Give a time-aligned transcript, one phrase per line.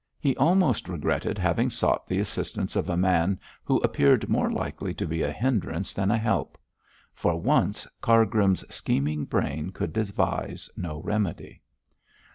[0.19, 5.05] He almost regretted having sought the assistance of a man who appeared more likely to
[5.05, 6.57] be a hindrance than a help.
[7.13, 11.61] For once, Cargrim's scheming brain could devise no remedy.